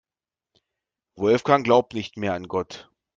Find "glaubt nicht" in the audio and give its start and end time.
1.63-2.17